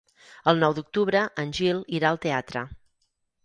El 0.51 0.61
nou 0.63 0.75
d'octubre 0.79 1.21
en 1.45 1.53
Gil 1.59 1.85
irà 2.01 2.13
al 2.13 2.21
teatre. 2.27 2.67